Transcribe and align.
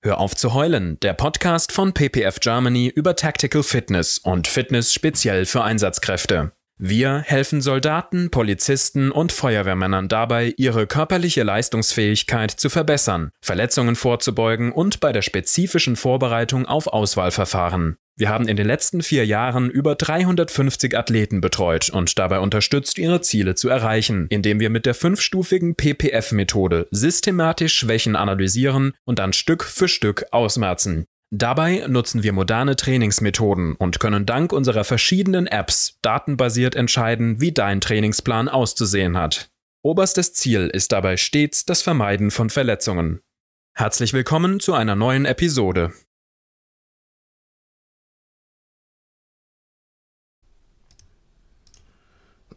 Hör 0.00 0.20
auf 0.20 0.36
zu 0.36 0.54
heulen, 0.54 0.96
der 1.00 1.12
Podcast 1.12 1.72
von 1.72 1.92
PPF 1.92 2.38
Germany 2.38 2.86
über 2.86 3.16
Tactical 3.16 3.64
Fitness 3.64 4.18
und 4.18 4.46
Fitness 4.46 4.92
speziell 4.92 5.44
für 5.44 5.64
Einsatzkräfte. 5.64 6.52
Wir 6.78 7.18
helfen 7.18 7.60
Soldaten, 7.60 8.30
Polizisten 8.30 9.10
und 9.10 9.32
Feuerwehrmännern 9.32 10.06
dabei, 10.06 10.54
ihre 10.56 10.86
körperliche 10.86 11.42
Leistungsfähigkeit 11.42 12.52
zu 12.52 12.70
verbessern, 12.70 13.32
Verletzungen 13.40 13.96
vorzubeugen 13.96 14.70
und 14.70 15.00
bei 15.00 15.10
der 15.10 15.22
spezifischen 15.22 15.96
Vorbereitung 15.96 16.66
auf 16.66 16.86
Auswahlverfahren. 16.86 17.96
Wir 18.18 18.30
haben 18.30 18.48
in 18.48 18.56
den 18.56 18.66
letzten 18.66 19.00
vier 19.00 19.24
Jahren 19.24 19.70
über 19.70 19.94
350 19.94 20.98
Athleten 20.98 21.40
betreut 21.40 21.88
und 21.88 22.18
dabei 22.18 22.40
unterstützt, 22.40 22.98
ihre 22.98 23.20
Ziele 23.20 23.54
zu 23.54 23.68
erreichen, 23.68 24.26
indem 24.28 24.58
wir 24.58 24.70
mit 24.70 24.86
der 24.86 24.94
fünfstufigen 24.94 25.76
PPF-Methode 25.76 26.88
systematisch 26.90 27.78
Schwächen 27.78 28.16
analysieren 28.16 28.94
und 29.04 29.20
dann 29.20 29.32
Stück 29.32 29.62
für 29.62 29.86
Stück 29.86 30.24
ausmerzen. 30.32 31.04
Dabei 31.30 31.84
nutzen 31.86 32.24
wir 32.24 32.32
moderne 32.32 32.74
Trainingsmethoden 32.74 33.76
und 33.76 34.00
können 34.00 34.26
dank 34.26 34.52
unserer 34.52 34.82
verschiedenen 34.82 35.46
Apps 35.46 35.98
datenbasiert 36.02 36.74
entscheiden, 36.74 37.40
wie 37.40 37.52
dein 37.52 37.80
Trainingsplan 37.80 38.48
auszusehen 38.48 39.16
hat. 39.16 39.48
Oberstes 39.84 40.32
Ziel 40.32 40.68
ist 40.72 40.90
dabei 40.90 41.16
stets 41.16 41.66
das 41.66 41.82
Vermeiden 41.82 42.32
von 42.32 42.50
Verletzungen. 42.50 43.20
Herzlich 43.76 44.12
willkommen 44.12 44.58
zu 44.58 44.74
einer 44.74 44.96
neuen 44.96 45.24
Episode. 45.24 45.92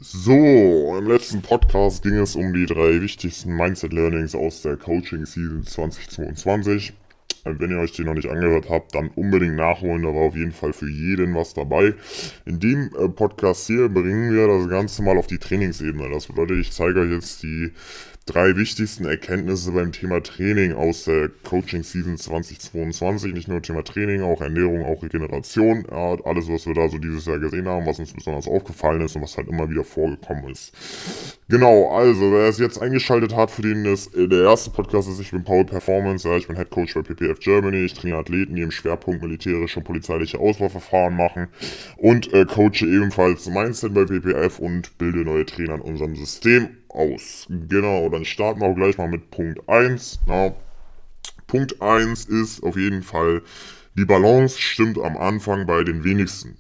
So, 0.04 0.98
im 0.98 1.06
letzten 1.06 1.44
Podcast 1.44 2.02
ging 2.02 2.16
es 2.16 2.36
um 2.36 2.56
die 2.56 2.66
drei 2.66 3.00
wichtigsten 3.02 3.56
Mindset 3.56 3.94
Learnings 3.94 4.34
aus 4.34 4.64
der 4.64 4.76
Coaching 4.76 5.28
Season 5.28 5.64
2022. 5.64 6.94
Wenn 7.44 7.70
ihr 7.70 7.78
euch 7.78 7.92
die 7.92 8.04
noch 8.04 8.16
nicht 8.16 8.28
angehört 8.28 8.68
habt, 8.68 8.96
dann 8.96 9.10
unbedingt 9.10 9.58
nachholen, 9.58 10.02
da 10.02 10.10
war 10.10 10.24
auf 10.24 10.36
jeden 10.36 10.54
Fall 10.54 10.74
für 10.74 10.90
jeden 10.90 11.36
was 11.36 11.54
dabei. 11.54 11.94
In 12.46 12.60
dem 12.60 12.90
äh, 12.98 13.10
Podcast 13.10 13.68
hier 13.68 13.90
bringen 13.90 14.34
wir 14.34 14.48
das 14.48 14.70
Ganze 14.70 15.04
mal 15.04 15.20
auf 15.20 15.28
die 15.28 15.38
Trainingsebene. 15.38 16.10
Das 16.10 16.26
bedeutet, 16.26 16.58
ich 16.58 16.72
zeige 16.72 17.02
euch 17.02 17.12
jetzt 17.12 17.44
die 17.44 17.72
drei 18.26 18.56
wichtigsten 18.56 19.06
Erkenntnisse 19.06 19.72
beim 19.72 19.92
Thema 19.92 20.22
Training 20.22 20.74
aus 20.74 21.06
der 21.06 21.30
Coaching 21.44 21.84
Season 21.84 22.18
2022. 22.18 23.34
Nicht 23.34 23.48
nur 23.48 23.62
Thema 23.62 23.84
Training, 23.84 24.22
auch 24.22 24.42
Ernährung, 24.42 24.86
auch 24.86 25.02
Regeneration. 25.02 25.86
Ja, 25.90 26.16
alles, 26.24 26.48
was 26.48 26.68
wir 26.68 26.74
da 26.74 26.88
so 26.88 26.98
dieses 26.98 27.26
Jahr 27.26 27.40
gesehen 27.40 27.68
haben, 27.68 27.86
was 27.86 28.00
uns 28.00 28.14
besonders 28.14 28.48
aufgefallen 28.48 29.02
ist 29.02 29.16
und 29.16 29.24
was 29.24 29.38
halt 29.38 29.48
immer 29.48 29.70
wieder 29.70 29.84
vorgekommen 29.84 30.52
ist. 30.52 30.74
Genau, 31.50 31.90
also 31.90 32.32
wer 32.32 32.48
es 32.48 32.60
jetzt 32.60 32.82
eingeschaltet 32.82 33.36
hat, 33.36 33.52
für 33.52 33.64
den 33.64 33.84
ist 33.86 34.16
äh, 34.16 34.28
der 34.28 34.44
erste 34.44 34.70
Podcast 34.70 35.10
ist, 35.10 35.20
ich 35.20 35.32
bin 35.32 35.44
Paul 35.44 35.66
Performance, 35.66 36.26
ja, 36.28 36.38
ich 36.38 36.48
bin 36.48 36.56
Head 36.56 36.70
Coach 36.70 36.94
bei 36.94 37.02
PPF 37.02 37.40
Germany, 37.40 37.84
ich 37.84 37.94
trainiere 37.94 38.20
Athleten, 38.20 38.56
die 38.56 38.62
im 38.62 38.72
Schwerpunkt 38.72 39.22
militärische 39.22 39.80
und 39.80 39.86
polizeiliche 39.86 40.40
Auswahlverfahren 40.40 41.16
machen 41.16 41.48
und 41.98 42.32
äh, 42.34 42.46
coache 42.46 42.86
ebenfalls 42.86 43.48
Mindset 43.48 43.94
bei 43.94 44.06
PPF 44.06 44.60
und 44.60 44.98
bilde 44.98 45.26
neue 45.26 45.46
Trainer 45.46 45.76
in 45.76 45.82
unserem 45.82 46.16
System 46.16 46.70
aus. 46.94 47.48
Genau, 47.50 48.10
dann 48.10 48.26
starten 48.26 48.62
wir 48.62 48.68
auch 48.68 48.76
gleich 48.76 48.98
mal 48.98 49.08
mit 49.08 49.32
Punkt 49.32 49.68
1. 49.68 50.22
Na, 50.28 50.54
Punkt 51.48 51.82
1 51.82 52.26
ist 52.26 52.64
auf 52.64 52.78
jeden 52.78 53.04
Fall, 53.04 53.42
die 53.96 54.06
Balance 54.06 54.60
stimmt 54.60 54.98
am 54.98 55.18
Anfang 55.18 55.66
bei 55.66 55.84
den 55.84 56.04
wenigsten. 56.04 56.58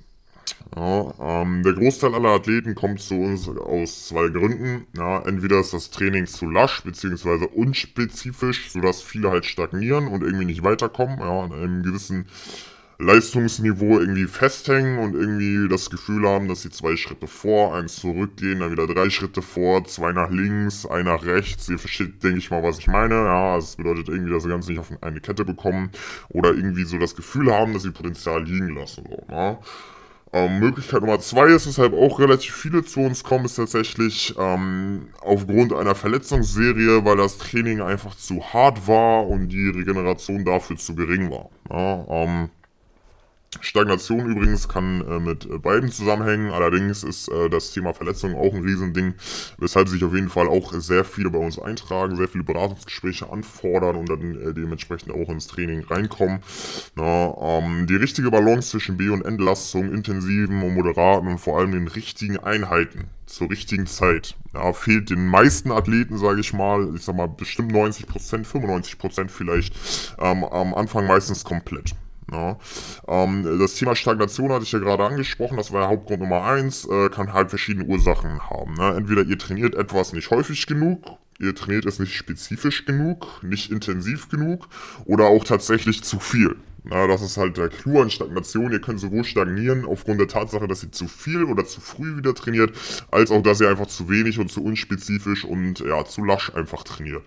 Ja, 0.76 1.14
ähm, 1.20 1.64
der 1.64 1.74
Großteil 1.74 2.16
aller 2.16 2.30
Athleten 2.30 2.76
kommt 2.76 3.02
zu 3.02 3.16
uns 3.16 3.48
aus 3.50 4.08
zwei 4.08 4.30
Gründen. 4.30 4.88
Ja, 4.96 5.22
entweder 5.24 5.60
ist 5.60 5.74
das 5.74 5.92
Training 5.92 6.28
zu 6.28 6.50
lasch 6.50 6.84
bzw. 6.84 7.48
unspezifisch, 7.54 8.72
sodass 8.72 9.02
viele 9.02 9.32
halt 9.32 9.46
stagnieren 9.46 10.08
und 10.08 10.24
irgendwie 10.24 10.46
nicht 10.46 10.64
weiterkommen, 10.64 11.20
ja, 11.20 11.46
in 11.46 11.54
einem 11.54 11.84
gewissen 11.84 12.28
Leistungsniveau 13.02 14.00
irgendwie 14.00 14.26
festhängen 14.26 15.00
und 15.00 15.16
irgendwie 15.16 15.68
das 15.68 15.90
Gefühl 15.90 16.28
haben, 16.28 16.48
dass 16.48 16.62
sie 16.62 16.70
zwei 16.70 16.96
Schritte 16.96 17.28
vor, 17.28 17.76
eins 17.76 17.96
zurückgehen, 17.96 18.60
dann 18.60 18.72
wieder 18.72 18.88
drei 18.88 19.10
Schritte 19.10 19.42
vor, 19.42 19.84
zwei 19.86 20.12
nach 20.12 20.30
links, 20.30 20.86
ein 20.86 21.06
nach 21.06 21.26
rechts. 21.26 21.68
Ihr 21.70 21.80
versteht, 21.80 22.24
denke 22.24 22.38
ich 22.38 22.52
mal, 22.52 22.64
was 22.64 22.80
ich 22.80 22.88
meine. 22.88 23.16
Ja, 23.16 23.56
das 23.56 23.76
bedeutet 23.76 24.10
irgendwie, 24.10 24.32
dass 24.32 24.44
sie 24.44 24.50
ganz 24.50 24.68
nicht 24.68 24.80
auf 24.80 24.92
eine 25.02 25.20
Kette 25.20 25.46
bekommen 25.46 25.90
oder 26.30 26.54
irgendwie 26.54 26.84
so 26.84 26.98
das 26.98 27.16
Gefühl 27.16 27.52
haben, 27.52 27.74
dass 27.74 27.84
sie 27.84 27.92
Potenzial 27.92 28.44
liegen 28.44 28.76
lassen. 28.76 29.04
So, 29.10 29.34
ne? 29.34 29.58
Ähm, 30.34 30.60
Möglichkeit 30.60 31.02
Nummer 31.02 31.20
zwei 31.20 31.48
ist, 31.48 31.68
weshalb 31.68 31.94
auch 31.94 32.20
relativ 32.20 32.56
viele 32.56 32.86
zu 32.86 33.02
uns 33.02 33.24
kommen, 33.24 33.46
ist 33.46 33.56
tatsächlich 33.56 34.34
ähm, 34.38 35.08
aufgrund 35.20 35.74
einer 35.74 35.94
Verletzungsserie, 35.94 37.04
weil 37.04 37.18
das 37.18 37.38
Training 37.38 37.82
einfach 37.82 38.16
zu 38.16 38.42
hart 38.42 38.88
war 38.88 39.28
und 39.28 39.50
die 39.50 39.68
Regeneration 39.68 40.46
dafür 40.46 40.78
zu 40.78 40.96
gering 40.96 41.30
war. 41.30 41.50
Ja, 41.70 42.06
ähm, 42.08 42.50
Stagnation 43.60 44.28
übrigens 44.28 44.70
kann 44.70 45.06
äh, 45.06 45.20
mit 45.20 45.46
äh, 45.46 45.58
beiden 45.58 45.92
zusammenhängen, 45.92 46.52
allerdings 46.52 47.04
ist 47.04 47.28
äh, 47.28 47.50
das 47.50 47.72
Thema 47.72 47.94
Verletzung 47.94 48.34
auch 48.34 48.54
ein 48.54 48.64
Riesending, 48.64 49.14
weshalb 49.58 49.90
sich 49.90 50.04
auf 50.06 50.14
jeden 50.14 50.30
Fall 50.30 50.48
auch 50.48 50.72
sehr 50.72 51.04
viele 51.04 51.30
bei 51.30 51.38
uns 51.38 51.60
eintragen, 51.60 52.16
sehr 52.16 52.30
viele 52.30 52.46
Beratungsgespräche 52.46 53.30
anfordern 53.30 53.98
und 53.98 54.10
dann 54.10 54.36
äh, 54.36 54.54
dementsprechend 54.54 55.12
auch 55.12 55.28
ins 55.28 55.48
Training 55.48 55.84
reinkommen. 55.84 56.40
Na, 56.96 57.36
ähm, 57.42 57.88
die 57.88 57.96
richtige 57.96 58.32
Balance 58.32 58.70
zwischen 58.70 58.96
B- 58.96 59.10
und 59.10 59.26
Entlastung, 59.26 59.92
intensiven 59.92 60.64
und 60.64 60.74
moderaten 60.74 61.28
und 61.28 61.38
vor 61.38 61.60
allem 61.60 61.74
den 61.74 61.90
richtigen 61.90 62.38
Einheiten 62.38 63.10
zur 63.26 63.50
richtigen 63.50 63.86
Zeit. 63.86 64.38
Ja, 64.54 64.72
fehlt 64.72 65.10
den 65.10 65.28
meisten 65.28 65.72
Athleten, 65.72 66.18
sage 66.18 66.40
ich 66.40 66.54
mal, 66.54 66.96
ich 66.96 67.04
sag 67.04 67.18
mal 67.18 67.28
bestimmt 67.28 67.74
90%, 67.74 68.46
95% 68.46 69.28
vielleicht 69.28 69.76
ähm, 70.20 70.46
am 70.46 70.74
Anfang 70.74 71.06
meistens 71.06 71.44
komplett. 71.44 71.96
Ja. 72.32 72.58
Ähm, 73.08 73.60
das 73.60 73.76
Thema 73.76 73.96
Stagnation 73.96 74.52
hatte 74.52 74.64
ich 74.64 74.72
ja 74.72 74.80
gerade 74.80 75.04
angesprochen, 75.04 75.58
das 75.58 75.72
war 75.72 75.82
ja 75.82 75.88
Hauptgrund 75.90 76.22
Nummer 76.22 76.44
eins, 76.44 76.86
äh, 76.86 77.10
kann 77.10 77.34
halt 77.34 77.50
verschiedene 77.50 77.86
Ursachen 77.86 78.50
haben. 78.50 78.74
Ne? 78.76 78.94
Entweder 78.96 79.24
ihr 79.24 79.38
trainiert 79.38 79.76
etwas 79.76 80.14
nicht 80.14 80.32
häufig 80.32 80.66
genug, 80.66 81.18
ihr 81.40 81.54
trainiert 81.54 81.86
es 81.86 82.00
nicht 82.00 82.16
spezifisch 82.16 82.86
genug, 82.86 83.44
nicht 83.44 83.72
intensiv 83.72 84.30
genug 84.30 84.68
oder 85.06 85.26
auch 85.26 85.44
tatsächlich 85.44 86.04
zu 86.04 86.20
viel. 86.20 86.56
Na, 86.84 87.06
das 87.06 87.22
ist 87.22 87.38
halt 87.38 87.58
der 87.58 87.70
Clou 87.70 88.02
an 88.02 88.10
Stagnation. 88.10 88.72
Ihr 88.72 88.82
könnt 88.82 89.00
sowohl 89.00 89.24
stagnieren 89.24 89.86
aufgrund 89.86 90.20
der 90.20 90.28
Tatsache, 90.28 90.68
dass 90.68 90.84
ihr 90.84 90.92
zu 90.92 91.08
viel 91.08 91.44
oder 91.44 91.64
zu 91.66 91.80
früh 91.80 92.18
wieder 92.18 92.34
trainiert, 92.34 92.72
als 93.12 93.30
auch, 93.30 93.44
dass 93.44 93.62
ihr 93.62 93.70
einfach 93.70 93.86
zu 93.86 94.10
wenig 94.10 94.40
und 94.40 94.52
zu 94.52 94.64
unspezifisch 94.64 95.46
und 95.46 95.80
ja, 95.80 96.04
zu 96.06 96.24
lasch 96.24 96.52
einfach 96.56 96.84
trainiert. 96.84 97.24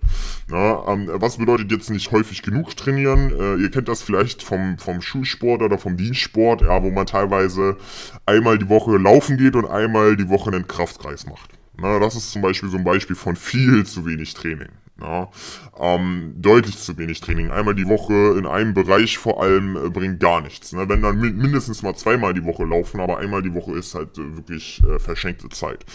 Na, 0.49 0.85
ähm, 0.87 1.09
was 1.13 1.37
bedeutet 1.37 1.71
jetzt 1.71 1.89
nicht 1.89 2.11
häufig 2.11 2.41
genug 2.41 2.75
trainieren? 2.75 3.31
Äh, 3.31 3.55
ihr 3.55 3.71
kennt 3.71 3.87
das 3.87 4.01
vielleicht 4.01 4.43
vom, 4.43 4.77
vom 4.77 5.01
Schulsport 5.01 5.61
oder 5.61 5.77
vom 5.77 5.95
Dienstsport, 5.95 6.61
ja, 6.61 6.83
wo 6.83 6.91
man 6.91 7.05
teilweise 7.05 7.77
einmal 8.25 8.57
die 8.57 8.67
Woche 8.67 8.97
laufen 8.97 9.37
geht 9.37 9.55
und 9.55 9.65
einmal 9.65 10.17
die 10.17 10.27
Woche 10.27 10.51
einen 10.51 10.67
Kraftkreis 10.67 11.25
macht. 11.27 11.51
Na, 11.77 11.99
das 11.99 12.15
ist 12.15 12.31
zum 12.31 12.41
Beispiel 12.41 12.69
so 12.69 12.77
ein 12.77 12.83
Beispiel 12.83 13.15
von 13.15 13.35
viel 13.37 13.85
zu 13.85 14.05
wenig 14.05 14.33
Training. 14.33 14.69
Ja, 15.01 15.29
ähm, 15.77 16.35
deutlich 16.37 16.77
zu 16.77 16.97
wenig 16.97 17.19
Training. 17.19 17.51
Einmal 17.51 17.75
die 17.75 17.87
Woche 17.87 18.13
in 18.37 18.45
einem 18.45 18.73
Bereich 18.73 19.17
vor 19.17 19.43
allem 19.43 19.75
äh, 19.75 19.89
bringt 19.89 20.21
gar 20.21 20.39
nichts. 20.39 20.71
Ne? 20.71 20.87
Wenn 20.87 21.01
dann 21.01 21.19
mindestens 21.19 21.83
mal 21.83 21.95
zweimal 21.95 22.33
die 22.33 22.45
Woche 22.45 22.63
laufen, 22.63 23.01
aber 23.01 23.17
einmal 23.17 23.41
die 23.41 23.53
Woche 23.53 23.73
ist 23.73 23.93
halt 23.93 24.17
äh, 24.17 24.37
wirklich 24.37 24.81
äh, 24.85 24.97
verschenkte 24.97 25.49
Zeit. 25.49 25.85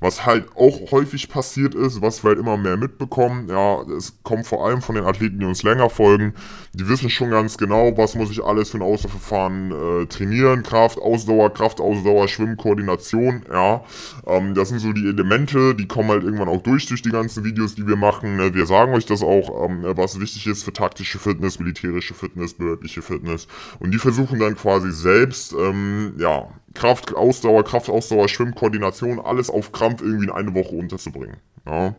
Was 0.00 0.26
halt 0.26 0.48
auch 0.56 0.90
häufig 0.90 1.28
passiert 1.28 1.76
ist, 1.76 2.02
was 2.02 2.24
wir 2.24 2.30
halt 2.30 2.40
immer 2.40 2.56
mehr 2.56 2.76
mitbekommen, 2.76 3.48
ja, 3.48 3.82
es 3.96 4.18
kommt 4.24 4.46
vor 4.46 4.66
allem 4.66 4.82
von 4.82 4.96
den 4.96 5.04
Athleten, 5.04 5.38
die 5.38 5.46
uns 5.46 5.62
länger 5.62 5.88
folgen, 5.88 6.34
die 6.72 6.88
wissen 6.88 7.10
schon 7.10 7.30
ganz 7.30 7.58
genau, 7.58 7.96
was 7.96 8.16
muss 8.16 8.30
ich 8.30 8.42
alles 8.42 8.70
für 8.70 8.78
ein 8.78 8.82
Ausdauerverfahren 8.82 9.70
äh, 10.02 10.06
trainieren, 10.06 10.64
Kraft, 10.64 10.98
Ausdauer, 10.98 11.52
Kraft, 11.54 11.80
Ausdauer, 11.80 12.26
Schwimmen, 12.26 12.56
Koordination, 12.56 13.44
ja. 13.52 13.84
Ähm, 14.26 14.54
das 14.54 14.70
sind 14.70 14.80
so 14.80 14.92
die 14.92 15.08
Elemente, 15.08 15.76
die 15.76 15.86
kommen 15.86 16.10
halt 16.10 16.24
irgendwann 16.24 16.48
auch 16.48 16.62
durch, 16.62 16.86
durch 16.86 17.02
die 17.02 17.10
ganzen 17.10 17.44
Videos, 17.44 17.76
die 17.76 17.86
wir 17.86 17.96
machen. 17.96 18.36
Ne? 18.36 18.47
Wir 18.54 18.66
sagen 18.66 18.92
euch 18.94 19.06
das 19.06 19.22
auch, 19.22 19.68
ähm, 19.68 19.82
was 19.82 20.20
wichtig 20.20 20.46
ist 20.46 20.64
für 20.64 20.72
taktische 20.72 21.18
Fitness, 21.18 21.58
militärische 21.58 22.14
Fitness, 22.14 22.54
behördliche 22.54 23.02
Fitness. 23.02 23.48
Und 23.78 23.92
die 23.92 23.98
versuchen 23.98 24.38
dann 24.38 24.56
quasi 24.56 24.92
selbst, 24.92 25.52
ähm, 25.52 26.14
ja, 26.18 26.48
Kraft, 26.74 27.14
Ausdauer, 27.14 27.64
Kraft, 27.64 27.88
Ausdauer, 27.88 28.28
Schwimmen, 28.28 28.54
Koordination, 28.54 29.18
alles 29.20 29.50
auf 29.50 29.72
Krampf 29.72 30.02
irgendwie 30.02 30.26
in 30.26 30.30
eine 30.30 30.54
Woche 30.54 30.74
unterzubringen. 30.74 31.38
Ja. 31.66 31.94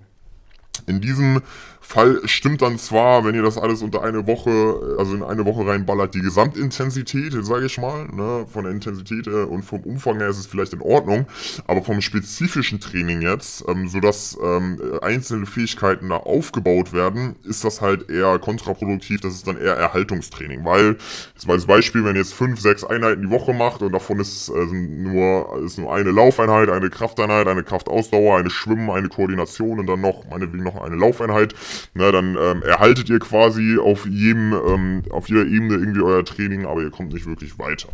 In 0.87 1.01
diesem 1.01 1.41
Fall 1.89 2.21
stimmt 2.25 2.61
dann 2.61 2.77
zwar, 2.77 3.25
wenn 3.25 3.33
ihr 3.33 3.41
das 3.41 3.57
alles 3.57 3.81
unter 3.81 4.03
eine 4.03 4.27
Woche, 4.27 4.95
also 4.99 5.15
in 5.15 5.23
eine 5.23 5.43
Woche 5.45 5.65
reinballert, 5.65 6.13
die 6.13 6.21
Gesamtintensität, 6.21 7.33
sage 7.43 7.65
ich 7.65 7.79
mal, 7.79 8.05
ne, 8.13 8.45
von 8.47 8.65
der 8.65 8.73
Intensität 8.73 9.27
und 9.27 9.63
vom 9.63 9.79
Umfang 9.81 10.17
her 10.19 10.27
ist 10.27 10.37
es 10.37 10.45
vielleicht 10.45 10.73
in 10.73 10.81
Ordnung, 10.81 11.25
aber 11.65 11.81
vom 11.81 11.99
spezifischen 12.01 12.79
Training 12.79 13.21
jetzt, 13.21 13.63
ähm, 13.67 13.87
sodass 13.87 14.37
ähm, 14.39 14.79
einzelne 15.01 15.47
Fähigkeiten 15.47 16.09
da 16.09 16.17
aufgebaut 16.17 16.93
werden, 16.93 17.37
ist 17.43 17.63
das 17.63 17.81
halt 17.81 18.07
eher 18.07 18.37
kontraproduktiv, 18.37 19.21
das 19.21 19.33
ist 19.33 19.47
dann 19.47 19.57
eher 19.57 19.73
Erhaltungstraining, 19.73 20.63
weil, 20.65 20.97
jetzt 21.33 21.47
mal 21.47 21.53
als 21.53 21.65
Beispiel, 21.65 22.05
wenn 22.05 22.15
ihr 22.15 22.21
jetzt 22.21 22.35
fünf, 22.35 22.59
sechs 22.59 22.83
Einheiten 22.83 23.23
die 23.23 23.31
Woche 23.31 23.53
macht 23.53 23.81
und 23.81 23.93
davon 23.93 24.19
ist, 24.19 24.49
äh, 24.49 24.65
nur, 24.65 25.59
ist 25.65 25.79
nur 25.79 25.91
eine 25.91 26.11
Laufeinheit, 26.11 26.69
eine 26.69 26.91
Krafteinheit, 26.91 27.47
eine 27.47 27.63
Kraftausdauer, 27.63 28.37
eine 28.37 28.51
Schwimmen, 28.51 28.91
eine 28.91 29.09
Koordination 29.09 29.79
und 29.79 29.87
dann 29.87 30.01
noch 30.01 30.29
meinetwegen 30.29 30.63
noch 30.63 30.68
noch 30.73 30.81
eine 30.81 30.95
Laufeinheit. 30.95 31.53
Ne, 31.93 32.11
dann 32.11 32.37
ähm, 32.39 32.63
erhaltet 32.63 33.09
ihr 33.09 33.19
quasi 33.19 33.77
auf 33.77 34.05
jedem, 34.05 34.53
ähm, 34.53 35.03
auf 35.09 35.29
jeder 35.29 35.45
Ebene 35.45 35.75
irgendwie 35.75 36.01
euer 36.01 36.25
Training, 36.25 36.65
aber 36.65 36.81
ihr 36.81 36.91
kommt 36.91 37.13
nicht 37.13 37.25
wirklich 37.25 37.57
weiter. 37.59 37.89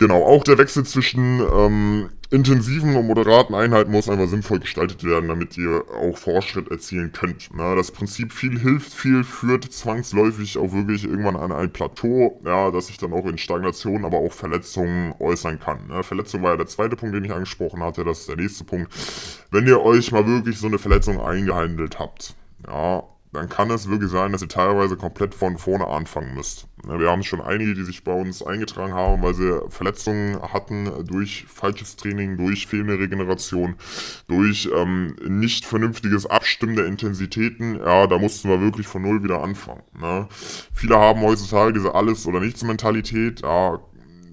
Genau, 0.00 0.24
auch 0.24 0.44
der 0.44 0.56
Wechsel 0.56 0.86
zwischen 0.86 1.40
ähm, 1.40 2.08
intensiven 2.30 2.96
und 2.96 3.06
moderaten 3.06 3.54
Einheiten 3.54 3.90
muss 3.92 4.08
einfach 4.08 4.28
sinnvoll 4.28 4.60
gestaltet 4.60 5.04
werden, 5.04 5.28
damit 5.28 5.58
ihr 5.58 5.84
auch 5.94 6.16
Fortschritt 6.16 6.70
erzielen 6.70 7.12
könnt. 7.12 7.50
Na, 7.52 7.74
das 7.74 7.90
Prinzip 7.90 8.32
viel 8.32 8.58
hilft 8.58 8.94
viel, 8.94 9.24
führt 9.24 9.70
zwangsläufig 9.70 10.56
auch 10.56 10.72
wirklich 10.72 11.04
irgendwann 11.04 11.36
an 11.36 11.52
ein 11.52 11.70
Plateau, 11.70 12.40
ja, 12.46 12.70
das 12.70 12.86
sich 12.86 12.96
dann 12.96 13.12
auch 13.12 13.26
in 13.26 13.36
Stagnation, 13.36 14.06
aber 14.06 14.16
auch 14.16 14.32
Verletzungen 14.32 15.12
äußern 15.18 15.60
kann. 15.60 15.88
Ne? 15.88 16.02
Verletzung 16.02 16.42
war 16.42 16.52
ja 16.52 16.56
der 16.56 16.66
zweite 16.66 16.96
Punkt, 16.96 17.14
den 17.14 17.26
ich 17.26 17.32
angesprochen 17.32 17.82
hatte, 17.82 18.02
das 18.02 18.20
ist 18.20 18.28
der 18.30 18.36
nächste 18.36 18.64
Punkt. 18.64 18.90
Wenn 19.50 19.66
ihr 19.66 19.82
euch 19.82 20.12
mal 20.12 20.26
wirklich 20.26 20.56
so 20.56 20.68
eine 20.68 20.78
Verletzung 20.78 21.20
eingehandelt 21.20 21.98
habt, 21.98 22.34
ja, 22.66 23.02
dann 23.32 23.48
kann 23.48 23.70
es 23.70 23.88
wirklich 23.88 24.10
sein, 24.10 24.32
dass 24.32 24.42
ihr 24.42 24.48
teilweise 24.48 24.96
komplett 24.96 25.34
von 25.34 25.56
vorne 25.56 25.86
anfangen 25.86 26.34
müsst. 26.34 26.66
Wir 26.84 27.10
haben 27.10 27.22
schon 27.22 27.40
einige, 27.40 27.74
die 27.74 27.84
sich 27.84 28.02
bei 28.02 28.12
uns 28.12 28.42
eingetragen 28.42 28.92
haben, 28.92 29.22
weil 29.22 29.34
sie 29.34 29.60
Verletzungen 29.68 30.40
hatten 30.42 30.90
durch 31.06 31.46
falsches 31.46 31.94
Training, 31.94 32.36
durch 32.36 32.66
fehlende 32.66 32.98
Regeneration, 32.98 33.76
durch 34.26 34.68
ähm, 34.74 35.14
nicht 35.28 35.64
vernünftiges 35.64 36.26
Abstimmen 36.26 36.74
der 36.74 36.86
Intensitäten. 36.86 37.76
Ja, 37.76 38.08
da 38.08 38.18
mussten 38.18 38.48
wir 38.48 38.60
wirklich 38.60 38.88
von 38.88 39.02
Null 39.02 39.22
wieder 39.22 39.42
anfangen. 39.42 39.82
Ne? 39.98 40.26
Viele 40.74 40.98
haben 40.98 41.20
heutzutage 41.20 41.72
diese 41.72 41.94
Alles- 41.94 42.26
oder 42.26 42.40
Nichts-Mentalität. 42.40 43.42
Ja, 43.42 43.78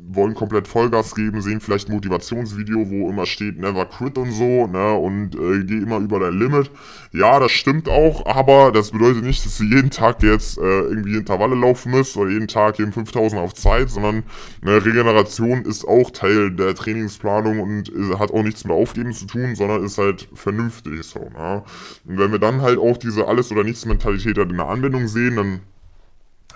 wollen 0.09 0.33
komplett 0.35 0.67
Vollgas 0.67 1.13
geben, 1.15 1.41
sehen 1.41 1.59
vielleicht 1.59 1.89
ein 1.89 1.93
Motivationsvideo, 1.93 2.89
wo 2.89 3.09
immer 3.09 3.25
steht, 3.25 3.59
never 3.59 3.85
quit 3.85 4.17
und 4.17 4.31
so, 4.31 4.67
ne, 4.67 4.93
und 4.93 5.35
äh, 5.35 5.63
geh 5.63 5.79
immer 5.79 5.97
über 5.97 6.19
dein 6.19 6.39
Limit. 6.39 6.71
Ja, 7.11 7.39
das 7.39 7.51
stimmt 7.51 7.89
auch, 7.89 8.25
aber 8.25 8.71
das 8.71 8.91
bedeutet 8.91 9.23
nicht, 9.23 9.45
dass 9.45 9.59
ihr 9.59 9.67
jeden 9.67 9.89
Tag 9.89 10.23
jetzt 10.23 10.57
äh, 10.57 10.61
irgendwie 10.61 11.17
Intervalle 11.17 11.55
laufen 11.55 11.91
müsst 11.91 12.15
oder 12.15 12.29
jeden 12.29 12.47
Tag 12.47 12.79
jeden 12.79 12.93
5000 12.93 13.41
auf 13.41 13.53
Zeit, 13.53 13.89
sondern 13.89 14.23
ne, 14.61 14.83
Regeneration 14.85 15.63
ist 15.63 15.85
auch 15.85 16.11
Teil 16.11 16.51
der 16.51 16.75
Trainingsplanung 16.75 17.59
und 17.59 17.89
äh, 17.89 18.17
hat 18.17 18.31
auch 18.31 18.43
nichts 18.43 18.63
mit 18.63 18.73
Aufgeben 18.73 19.11
zu 19.13 19.25
tun, 19.25 19.55
sondern 19.55 19.83
ist 19.83 19.97
halt 19.97 20.27
vernünftig 20.33 21.03
so, 21.03 21.19
ne. 21.19 21.63
Und 22.05 22.17
wenn 22.17 22.31
wir 22.31 22.39
dann 22.39 22.61
halt 22.61 22.79
auch 22.79 22.97
diese 22.97 23.27
Alles- 23.27 23.51
oder 23.51 23.63
Nichts-Mentalität 23.63 24.37
halt 24.37 24.51
in 24.51 24.57
der 24.57 24.69
Anwendung 24.69 25.07
sehen, 25.07 25.35
dann 25.35 25.59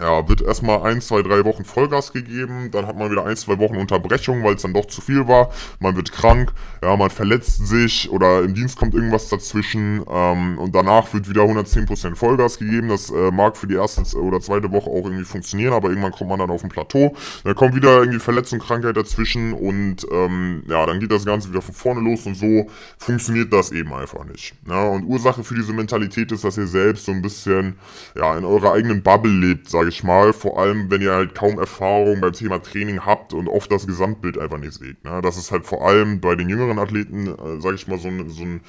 ja, 0.02 0.28
wird 0.28 0.42
erstmal 0.42 0.82
ein, 0.82 1.00
zwei, 1.00 1.22
drei 1.22 1.46
Wochen 1.46 1.64
Vollgas 1.64 2.12
gegeben, 2.12 2.72
dann 2.72 2.88
hat 2.88 2.98
man 2.98 3.12
wieder 3.12 3.26
ein, 3.26 3.38
zwei 3.38 3.60
Wochen 3.60 3.76
Unterbrechung, 3.76 4.44
weil 4.44 4.56
es 4.56 4.64
dann 4.64 4.74
doch 4.74 4.88
zu 4.88 5.00
viel 5.00 5.28
war. 5.28 5.52
Man 5.80 5.96
wird 5.96 6.12
krank, 6.12 6.52
ja, 6.84 6.96
man 6.98 7.12
verletzt 7.12 7.68
sich 7.68 8.10
oder 8.10 8.42
im 8.42 8.56
Dienst 8.56 8.78
kommt 8.78 8.96
irgendwas 8.96 9.30
dazwischen 9.30 10.04
ähm, 10.10 10.58
und 10.58 10.74
danach 10.74 11.14
wird 11.14 11.30
wieder 11.30 11.44
110% 11.44 12.16
Vollgas 12.16 12.58
gegeben. 12.58 12.90
Das 12.90 13.12
äh, 13.12 13.32
mag 13.32 13.56
für 13.56 13.68
die 13.68 13.76
erste 13.76 14.02
oder 14.18 14.40
zweite 14.42 14.72
Woche 14.72 14.90
auch 14.90 15.06
irgendwie 15.06 15.24
funktionieren, 15.24 15.74
aber 15.74 15.90
irgendwann 15.90 16.12
kommt 16.12 16.32
man 16.32 16.40
dann 16.40 16.50
auf 16.50 16.64
ein 16.64 16.70
Plateau. 16.70 17.16
Dann 17.44 17.54
kommt 17.54 17.76
wieder 17.76 18.00
irgendwie 18.00 18.20
Verletzung, 18.20 18.60
Krankheit 18.60 18.98
dazwischen 18.98 19.54
und 19.54 19.98
ähm, 20.12 20.64
ja, 20.68 20.86
dann 20.88 21.00
geht 21.00 21.12
das 21.12 21.26
Ganze 21.26 21.50
wieder 21.50 21.62
von 21.62 21.76
vorne 21.76 22.02
los 22.02 22.26
und 22.26 22.36
so 22.36 22.68
funktioniert 22.98 23.54
das 23.54 23.72
eben 23.72 23.94
einfach 23.94 24.26
nicht. 24.26 24.56
Ja, 24.68 24.88
und 24.88 25.04
Ursache 25.04 25.44
für 25.44 25.54
diese 25.54 25.74
Mentalität 25.74 26.32
ist, 26.32 26.44
dass 26.44 26.58
ihr 26.58 26.68
selbst 26.68 27.06
so 27.06 27.12
ein 27.12 27.22
bisschen 27.22 27.76
ja, 28.16 28.36
in 28.36 28.46
eurer 28.46 28.74
eigenen 28.74 29.04
Bubble 29.04 29.32
lebt, 29.32 29.70
sage 29.70 29.90
ich 29.90 29.91
mal. 30.04 30.34
Vor 30.34 30.60
allem, 30.60 30.90
wenn 30.90 31.02
ihr 31.02 31.12
halt 31.12 31.36
kaum 31.36 31.60
Erfahrung 31.60 32.22
beim 32.22 32.34
Thema 32.34 32.62
Training 32.62 33.06
habt 33.06 33.34
und 33.34 33.48
oft 33.48 33.72
das 33.72 33.88
Gesamtbild 33.88 34.38
einfach 34.38 34.58
nicht 34.58 34.74
seht. 34.74 35.04
Ne? 35.04 35.22
Das 35.22 35.38
ist 35.38 35.52
halt 35.52 35.66
vor 35.66 35.86
allem 35.88 36.20
bei 36.20 36.36
den 36.36 36.50
jüngeren 36.50 36.80
Athleten, 36.80 37.28
äh, 37.28 37.62
sage 37.62 37.76
ich 37.76 37.88
mal, 37.88 38.00
so 38.00 38.08
ein, 38.08 38.30
so, 38.30 38.44
ein, 38.44 38.62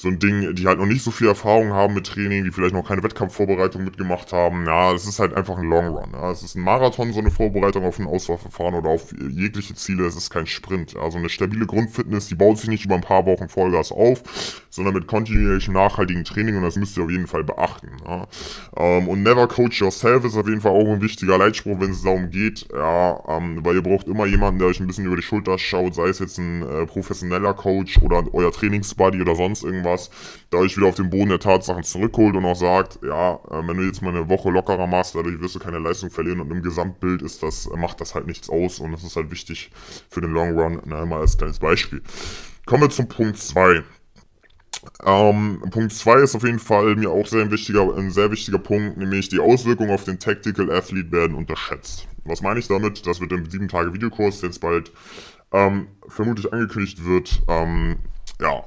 so 0.00 0.06
ein 0.06 0.20
Ding, 0.20 0.54
die 0.54 0.64
halt 0.64 0.78
noch 0.78 0.86
nicht 0.86 1.02
so 1.02 1.10
viel 1.10 1.26
Erfahrung 1.26 1.72
haben 1.72 1.92
mit 1.92 2.06
Training, 2.06 2.44
die 2.44 2.52
vielleicht 2.52 2.72
noch 2.72 2.86
keine 2.86 3.02
Wettkampfvorbereitung 3.02 3.82
mitgemacht 3.82 4.32
haben. 4.32 4.64
Ja, 4.64 4.92
es 4.92 5.06
ist 5.08 5.18
halt 5.18 5.34
einfach 5.34 5.58
ein 5.58 5.68
Long 5.68 5.88
Run. 5.88 6.12
Ja? 6.12 6.30
Es 6.30 6.44
ist 6.44 6.54
ein 6.54 6.62
Marathon, 6.62 7.12
so 7.12 7.18
eine 7.18 7.32
Vorbereitung 7.32 7.84
auf 7.84 7.98
ein 7.98 8.06
Auswahlverfahren 8.06 8.76
oder 8.76 8.90
auf 8.90 9.12
jegliche 9.12 9.74
Ziele. 9.74 10.06
Es 10.06 10.14
ist 10.14 10.30
kein 10.30 10.46
Sprint. 10.46 10.96
Also 10.96 11.18
eine 11.18 11.28
stabile 11.28 11.66
Grundfitness, 11.66 12.28
die 12.28 12.36
baut 12.36 12.58
sich 12.58 12.68
nicht 12.68 12.84
über 12.84 12.94
ein 12.94 13.00
paar 13.00 13.26
Wochen 13.26 13.48
Vollgas 13.48 13.90
auf, 13.90 14.22
sondern 14.70 14.94
mit 14.94 15.08
kontinuierlichem 15.08 15.74
nachhaltigen 15.74 16.22
Training 16.22 16.56
und 16.56 16.62
das 16.62 16.76
müsst 16.76 16.96
ihr 16.96 17.02
auf 17.02 17.10
jeden 17.10 17.26
Fall 17.26 17.42
beachten. 17.42 17.90
Ja? 18.06 18.28
Ähm, 18.76 19.08
und 19.08 19.24
never 19.24 19.48
coach 19.48 19.80
yourself 19.80 20.24
ist 20.24 20.36
auf 20.36 20.46
jeden 20.46 20.60
Fall 20.60 20.72
auch 20.72 20.86
ein 20.86 21.00
wichtiger 21.00 21.38
Leitspruch, 21.38 21.80
wenn 21.80 21.90
es 21.90 22.02
darum 22.04 22.30
geht, 22.30 22.68
ja, 22.72 23.20
ähm, 23.26 23.64
weil 23.64 23.74
ihr 23.74 23.82
braucht 23.82 24.06
immer 24.06 24.26
jemanden, 24.26 24.60
der 24.60 24.68
euch 24.68 24.78
ein 24.78 24.86
bisschen 24.86 25.06
über 25.06 25.16
die 25.16 25.22
Schulter 25.22 25.58
schaut, 25.58 25.96
sei 25.96 26.06
es 26.08 26.20
jetzt 26.20 26.38
ein 26.38 26.62
äh, 26.62 26.86
professioneller 26.86 27.54
Coach 27.54 28.00
oder 28.00 28.22
euer 28.32 28.52
Trainingsbuddy 28.52 29.20
oder 29.20 29.34
sonst 29.34 29.64
irgendwas, 29.64 29.87
der 30.52 30.60
euch 30.60 30.76
wieder 30.76 30.86
auf 30.86 30.94
den 30.94 31.10
Boden 31.10 31.30
der 31.30 31.38
Tatsachen 31.38 31.82
zurückholt 31.82 32.36
und 32.36 32.44
auch 32.44 32.56
sagt, 32.56 32.98
ja, 33.02 33.34
äh, 33.34 33.66
wenn 33.66 33.76
du 33.76 33.84
jetzt 33.84 34.02
mal 34.02 34.10
eine 34.10 34.28
Woche 34.28 34.50
lockerer 34.50 34.86
machst, 34.86 35.14
dadurch 35.14 35.40
wirst 35.40 35.54
du 35.54 35.58
keine 35.58 35.78
Leistung 35.78 36.10
verlieren 36.10 36.40
und 36.40 36.50
im 36.50 36.62
Gesamtbild 36.62 37.22
ist 37.22 37.42
das, 37.42 37.66
äh, 37.66 37.76
macht 37.76 38.00
das 38.00 38.14
halt 38.14 38.26
nichts 38.26 38.48
aus 38.48 38.80
und 38.80 38.92
das 38.92 39.04
ist 39.04 39.16
halt 39.16 39.30
wichtig 39.30 39.70
für 40.08 40.20
den 40.20 40.32
Long 40.32 40.58
Run, 40.58 40.82
na, 40.84 41.04
mal 41.06 41.20
als 41.20 41.36
kleines 41.36 41.58
Beispiel. 41.58 42.02
Kommen 42.66 42.82
wir 42.82 42.90
zum 42.90 43.08
Punkt 43.08 43.38
2. 43.38 43.82
Ähm, 45.04 45.62
Punkt 45.70 45.92
2 45.92 46.20
ist 46.22 46.34
auf 46.34 46.44
jeden 46.44 46.58
Fall 46.58 46.96
mir 46.96 47.10
auch 47.10 47.26
sehr 47.26 47.42
ein, 47.42 47.50
wichtiger, 47.50 47.96
ein 47.96 48.10
sehr 48.10 48.30
wichtiger 48.30 48.58
Punkt, 48.58 48.96
nämlich 48.96 49.28
die 49.28 49.40
Auswirkungen 49.40 49.90
auf 49.90 50.04
den 50.04 50.18
Tactical 50.18 50.70
Athlete 50.70 51.12
werden 51.12 51.36
unterschätzt. 51.36 52.06
Was 52.24 52.42
meine 52.42 52.60
ich 52.60 52.68
damit? 52.68 53.06
Das 53.06 53.20
wird 53.20 53.32
im 53.32 53.44
7-Tage-Videokurs 53.44 54.42
jetzt 54.42 54.60
bald 54.60 54.92
ähm, 55.52 55.88
vermutlich 56.08 56.52
angekündigt 56.52 57.04
wird, 57.04 57.42
ähm, 57.48 57.96
ja, 58.40 58.64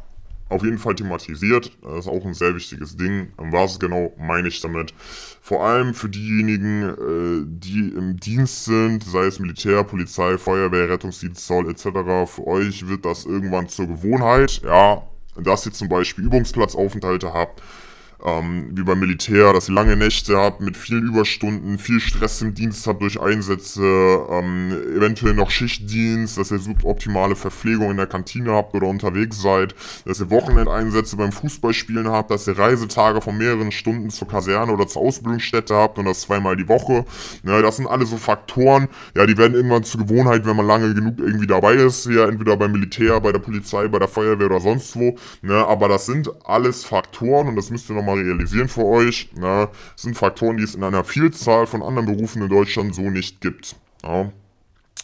auf 0.52 0.64
jeden 0.64 0.78
Fall 0.78 0.96
thematisiert. 0.96 1.72
Das 1.82 2.06
ist 2.06 2.08
auch 2.08 2.26
ein 2.26 2.34
sehr 2.34 2.56
wichtiges 2.56 2.98
Ding. 2.98 3.32
Was 3.38 3.80
genau 3.80 4.14
meine 4.18 4.48
ich 4.48 4.60
damit? 4.62 4.94
Vor 5.42 5.64
allem 5.64 5.94
für 5.94 6.10
diejenigen, 6.10 6.84
äh, 6.84 7.46
die 7.48 7.94
im 7.96 8.18
Dienst 8.18 8.66
sind, 8.66 9.04
sei 9.04 9.26
es 9.26 9.40
Militär, 9.40 9.84
Polizei, 9.84 10.38
Feuerwehr, 10.38 10.90
Rettungsdienst, 10.90 11.46
Zoll 11.46 11.70
etc. 11.70 11.84
Für 12.28 12.48
euch 12.48 12.88
wird 12.88 13.06
das 13.06 13.26
irgendwann 13.26 13.70
zur 13.70 13.88
Gewohnheit. 13.88 14.62
Ja, 14.64 15.04
dass 15.38 15.66
ihr 15.66 15.72
zum 15.72 15.88
Beispiel 15.90 16.26
Übungsplatzaufenthalte 16.26 17.34
habt, 17.34 17.62
ähm, 18.26 18.70
wie 18.74 18.84
beim 18.84 19.00
Militär, 19.00 19.54
dass 19.54 19.70
ihr 19.70 19.76
lange 19.76 19.96
Nächte 19.96 20.38
habt 20.38 20.62
mit 20.62 20.78
vielen 20.78 21.08
Überstunden, 21.08 21.78
viel 21.78 22.00
Stress 22.00 22.42
im 22.42 22.54
Dienst 22.54 22.86
habt 22.88 23.02
durch 23.02 23.20
Einsätze, 23.20 23.82
ähm, 24.30 24.72
eventuell 24.96 25.34
noch 25.34 25.50
Schichtdienst, 25.50 26.38
dass 26.38 26.52
ihr 26.52 26.60
suboptimale 26.60 27.36
Verpflegung 27.36 27.92
in 27.92 27.98
der 27.98 28.08
Kantine 28.08 28.52
habt 28.52 28.74
oder 28.76 28.88
unterwegs 28.88 29.42
seid, 29.42 29.76
dass 30.06 30.20
ihr 30.20 30.30
Wochenendeinsätze 30.30 31.16
beim 31.18 31.32
Fußballspielen 31.32 32.08
habt, 32.10 32.32
dass 32.32 32.48
ihr 32.48 32.58
Reisetage 32.58 33.22
von 33.22 33.38
mehreren 33.38 33.72
Stunden 33.72 34.10
zur 34.10 34.28
Kaserne 34.28 34.72
oder 34.72 34.88
zur 34.88 35.02
Ausbildungsstätte 35.02 35.76
habt 35.76 35.98
und 35.98 36.06
das 36.06 36.22
zweimal 36.22 36.56
die 36.56 36.68
Woche. 36.68 37.06
Ja, 37.44 37.62
das 37.62 37.78
sind 37.78 37.88
alle 37.88 38.06
so 38.06 38.18
Faktoren, 38.18 38.88
ja, 39.16 39.26
die 39.26 39.38
werden 39.38 39.54
irgendwann 39.54 39.84
zur 39.84 40.02
Gewohnheit, 40.02 40.46
wenn 40.46 40.56
man 40.56 40.68
lange 40.68 40.94
genug 40.94 41.20
irgendwie 41.20 41.48
dabei 41.48 41.74
ist, 41.74 42.06
ja, 42.06 42.28
entweder 42.28 42.58
beim 42.58 42.72
Militär, 42.72 43.20
bei 43.20 43.32
der 43.32 43.40
Polizei, 43.40 43.88
bei 43.88 44.00
der 44.00 44.08
Feuerwehr 44.08 44.46
oder 44.48 44.60
sonst 44.60 44.96
wo. 44.96 45.16
Ne, 45.42 45.56
aber 45.56 45.88
das 45.88 46.06
sind 46.06 46.30
alles 46.46 46.84
Faktoren 46.84 47.48
und 47.48 47.56
das 47.56 47.70
müsst 47.70 47.90
ihr 47.90 47.96
nochmal 47.96 48.11
mal 48.16 48.22
realisieren 48.22 48.68
für 48.68 48.86
euch. 48.86 49.30
Na, 49.36 49.68
das 49.68 50.04
sind 50.04 50.18
Faktoren, 50.18 50.58
die 50.58 50.64
es 50.64 50.76
in 50.76 50.84
einer 50.84 51.04
Vielzahl 51.04 51.68
von 51.68 51.82
anderen 51.82 52.06
Berufen 52.06 52.42
in 52.42 52.50
Deutschland 52.50 52.96
so 52.96 53.10
nicht 53.10 53.42
gibt. 53.42 53.76
Ja. 54.04 54.32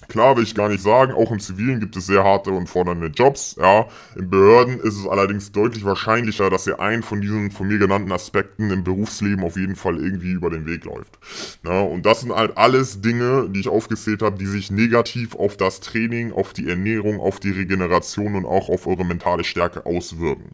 Klar 0.08 0.38
will 0.38 0.44
ich 0.44 0.54
gar 0.54 0.70
nicht 0.70 0.84
sagen, 0.84 1.12
auch 1.12 1.32
im 1.32 1.40
Zivilen 1.40 1.80
gibt 1.80 1.96
es 1.96 2.06
sehr 2.06 2.24
harte 2.24 2.52
und 2.52 2.70
fordernde 2.70 3.08
Jobs, 3.08 3.56
ja. 3.60 3.88
In 4.16 4.30
Behörden 4.30 4.80
ist 4.80 4.96
es 4.96 5.08
allerdings 5.08 5.52
deutlich 5.52 5.84
wahrscheinlicher, 5.84 6.50
dass 6.52 6.68
ihr 6.68 6.80
einen 6.80 7.02
von 7.02 7.20
diesen 7.20 7.50
von 7.50 7.68
mir 7.68 7.80
genannten 7.80 8.12
Aspekten 8.12 8.70
im 8.70 8.84
Berufsleben 8.84 9.44
auf 9.44 9.58
jeden 9.58 9.76
Fall 9.76 9.98
irgendwie 9.98 10.32
über 10.32 10.52
den 10.52 10.68
Weg 10.68 10.86
läuft. 10.86 11.18
Ja, 11.66 11.82
und 11.82 12.06
das 12.06 12.22
sind 12.22 12.32
halt 12.32 12.58
alles 12.58 13.02
Dinge, 13.02 13.50
die 13.50 13.62
ich 13.62 13.70
aufgezählt 13.70 14.22
habe, 14.22 14.38
die 14.38 14.46
sich 14.46 14.70
negativ 14.70 15.36
auf 15.36 15.58
das 15.58 15.80
Training, 15.80 16.32
auf 16.32 16.54
die 16.54 16.70
Ernährung, 16.70 17.20
auf 17.20 17.40
die 17.40 17.52
Regeneration 17.52 18.36
und 18.36 18.46
auch 18.46 18.70
auf 18.70 18.86
eure 18.86 19.04
mentale 19.04 19.44
Stärke 19.44 19.86
auswirken. 19.86 20.52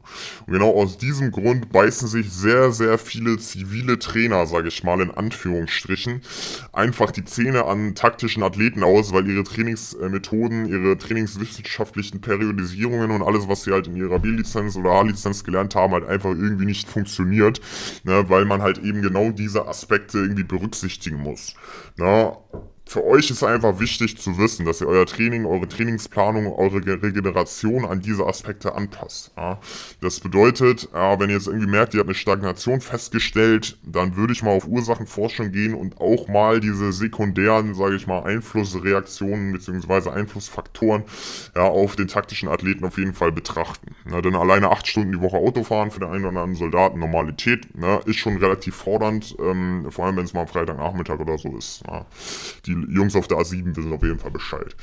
Und 0.47 0.53
genau 0.53 0.71
aus 0.71 0.97
diesem 0.97 1.31
Grund 1.31 1.69
beißen 1.71 2.07
sich 2.07 2.31
sehr, 2.31 2.71
sehr 2.71 2.97
viele 2.97 3.38
zivile 3.38 4.00
Trainer, 4.00 4.45
sage 4.45 4.69
ich 4.69 4.83
mal 4.83 5.01
in 5.01 5.12
Anführungsstrichen, 5.12 6.21
einfach 6.71 7.12
die 7.12 7.25
Zähne 7.25 7.65
an 7.65 7.93
taktischen 7.93 8.41
Athleten 8.41 8.83
aus, 8.83 9.12
weil 9.12 9.32
ihre 9.33 9.43
Trainingsmethoden, 9.43 10.67
ihre 10.67 10.97
trainingswissenschaftlichen 10.97 12.21
Periodisierungen 12.21 13.11
und 13.11 13.21
alles, 13.21 13.47
was 13.47 13.63
sie 13.63 13.71
halt 13.71 13.87
in 13.87 13.95
ihrer 13.95 14.19
B-Lizenz 14.19 14.75
oder 14.75 14.91
A-Lizenz 14.91 15.43
gelernt 15.43 15.75
haben, 15.75 15.93
halt 15.93 16.05
einfach 16.07 16.31
irgendwie 16.31 16.65
nicht 16.65 16.87
funktioniert, 16.87 17.61
ne, 18.03 18.25
weil 18.29 18.45
man 18.45 18.61
halt 18.61 18.77
eben 18.79 19.01
genau 19.01 19.31
diese 19.31 19.67
Aspekte 19.67 20.19
irgendwie 20.19 20.43
berücksichtigen 20.43 21.17
muss. 21.17 21.55
Ne. 21.97 22.33
Für 22.85 23.03
euch 23.05 23.31
ist 23.31 23.43
einfach 23.43 23.79
wichtig 23.79 24.17
zu 24.17 24.37
wissen, 24.37 24.65
dass 24.65 24.81
ihr 24.81 24.87
euer 24.87 25.05
Training, 25.05 25.45
eure 25.45 25.67
Trainingsplanung, 25.67 26.53
eure 26.53 26.77
Regeneration 27.01 27.85
an 27.85 28.01
diese 28.01 28.25
Aspekte 28.25 28.75
anpasst. 28.75 29.31
Ja. 29.35 29.59
Das 30.01 30.19
bedeutet, 30.19 30.89
wenn 30.93 31.29
ihr 31.29 31.35
jetzt 31.35 31.47
irgendwie 31.47 31.67
merkt, 31.67 31.93
ihr 31.93 32.01
habt 32.01 32.09
eine 32.09 32.15
Stagnation 32.15 32.81
festgestellt, 32.81 33.77
dann 33.83 34.15
würde 34.15 34.33
ich 34.33 34.43
mal 34.43 34.51
auf 34.51 34.67
Ursachenforschung 34.67 35.51
gehen 35.51 35.73
und 35.73 35.99
auch 35.99 36.27
mal 36.27 36.59
diese 36.59 36.91
sekundären, 36.91 37.73
sage 37.73 37.95
ich 37.95 38.05
mal, 38.05 38.23
Einflussreaktionen 38.23 39.53
bzw. 39.53 40.09
Einflussfaktoren 40.09 41.03
ja, 41.55 41.63
auf 41.63 41.95
den 41.95 42.07
taktischen 42.07 42.49
Athleten 42.49 42.85
auf 42.85 42.97
jeden 42.97 43.13
Fall 43.13 43.31
betrachten. 43.31 43.95
Ja, 44.11 44.21
denn 44.21 44.35
alleine 44.35 44.69
acht 44.69 44.87
Stunden 44.87 45.13
die 45.13 45.21
Woche 45.21 45.37
Autofahren 45.37 45.89
für 45.89 46.01
den 46.01 46.09
einen 46.09 46.25
oder 46.25 46.41
anderen 46.41 46.55
Soldaten, 46.55 46.99
Normalität, 46.99 47.75
ne, 47.75 48.01
ist 48.05 48.17
schon 48.17 48.37
relativ 48.37 48.75
fordernd, 48.75 49.35
ähm, 49.39 49.87
vor 49.89 50.05
allem 50.05 50.17
wenn 50.17 50.25
es 50.25 50.33
mal 50.33 50.41
am 50.41 50.47
Freitagnachmittag 50.47 51.19
oder 51.19 51.37
so 51.37 51.57
ist. 51.57 51.83
Ja. 51.87 52.05
Die 52.74 52.94
Jungs 52.94 53.15
auf 53.15 53.27
der 53.27 53.38
A7 53.38 53.75
wissen 53.75 53.94
auf 53.94 54.03
jeden 54.03 54.20
Fall 54.20 54.32
Bescheid. 54.32 54.75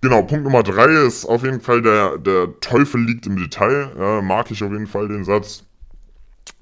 Genau, 0.00 0.22
Punkt 0.22 0.44
Nummer 0.44 0.62
drei 0.62 1.06
ist 1.06 1.24
auf 1.24 1.44
jeden 1.44 1.60
Fall 1.60 1.82
der, 1.82 2.18
der 2.18 2.60
Teufel 2.60 3.00
liegt 3.02 3.26
im 3.26 3.36
Detail. 3.36 3.92
Ja, 3.98 4.22
mag 4.22 4.50
ich 4.50 4.62
auf 4.62 4.72
jeden 4.72 4.86
Fall 4.86 5.08
den 5.08 5.24
Satz 5.24 5.64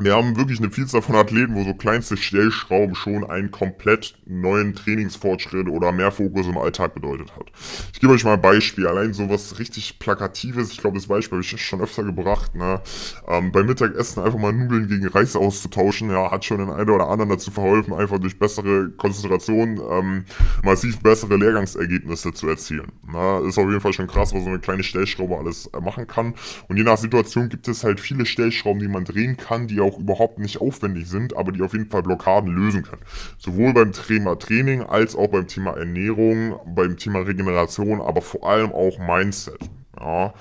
wir 0.00 0.16
haben 0.16 0.36
wirklich 0.36 0.58
eine 0.58 0.70
Vielzahl 0.70 1.02
von 1.02 1.14
Athleten, 1.14 1.54
wo 1.54 1.62
so 1.62 1.74
kleinste 1.74 2.16
Stellschrauben 2.16 2.94
schon 2.94 3.28
einen 3.28 3.50
komplett 3.50 4.14
neuen 4.24 4.74
Trainingsfortschritt 4.74 5.68
oder 5.68 5.92
mehr 5.92 6.10
Fokus 6.10 6.46
im 6.46 6.56
Alltag 6.56 6.94
bedeutet 6.94 7.36
hat. 7.36 7.52
Ich 7.92 8.00
gebe 8.00 8.14
euch 8.14 8.24
mal 8.24 8.34
ein 8.34 8.40
Beispiel, 8.40 8.86
allein 8.86 9.12
so 9.12 9.28
was 9.28 9.58
richtig 9.58 9.98
Plakatives, 9.98 10.72
ich 10.72 10.78
glaube, 10.78 10.96
das 10.96 11.06
Beispiel 11.06 11.36
habe 11.36 11.44
ich 11.44 11.62
schon 11.62 11.82
öfter 11.82 12.02
gebracht, 12.02 12.54
ne? 12.54 12.80
Ähm, 13.28 13.52
beim 13.52 13.66
Mittagessen 13.66 14.22
einfach 14.22 14.38
mal 14.38 14.52
Nudeln 14.52 14.88
gegen 14.88 15.06
Reis 15.08 15.36
auszutauschen, 15.36 16.10
ja, 16.10 16.30
hat 16.30 16.46
schon 16.46 16.58
den 16.58 16.70
einen 16.70 16.90
oder 16.90 17.08
anderen 17.08 17.30
dazu 17.30 17.50
verholfen, 17.50 17.92
einfach 17.92 18.18
durch 18.18 18.38
bessere 18.38 18.90
Konzentration 18.90 19.80
ähm, 19.90 20.24
massiv 20.64 21.00
bessere 21.00 21.36
Lehrgangsergebnisse 21.36 22.32
zu 22.32 22.48
erzielen. 22.48 22.92
Ne? 23.06 23.42
Ist 23.46 23.58
auf 23.58 23.68
jeden 23.68 23.80
Fall 23.80 23.92
schon 23.92 24.06
krass, 24.06 24.32
was 24.34 24.42
so 24.42 24.48
eine 24.48 24.60
kleine 24.60 24.82
Stellschraube 24.82 25.36
alles 25.36 25.66
äh, 25.66 25.80
machen 25.80 26.06
kann. 26.06 26.34
Und 26.68 26.78
je 26.78 26.84
nach 26.84 26.96
Situation 26.96 27.50
gibt 27.50 27.68
es 27.68 27.84
halt 27.84 28.00
viele 28.00 28.24
Stellschrauben, 28.24 28.80
die 28.80 28.88
man 28.88 29.04
drehen 29.04 29.36
kann, 29.36 29.66
die 29.66 29.80
auch 29.80 29.89
überhaupt 29.98 30.38
nicht 30.38 30.60
aufwendig 30.60 31.08
sind, 31.08 31.36
aber 31.36 31.52
die 31.52 31.62
auf 31.62 31.72
jeden 31.72 31.88
Fall 31.90 32.02
Blockaden 32.02 32.54
lösen 32.54 32.82
können. 32.82 33.02
Sowohl 33.38 33.72
beim 33.72 33.92
Thema 33.92 34.38
Training 34.38 34.82
als 34.82 35.16
auch 35.16 35.28
beim 35.28 35.46
Thema 35.46 35.76
Ernährung, 35.76 36.58
beim 36.74 36.96
Thema 36.96 37.20
Regeneration, 37.20 38.00
aber 38.00 38.22
vor 38.22 38.48
allem 38.48 38.72
auch 38.72 38.98
Mindset. 38.98 39.58
Ja, 40.00 40.32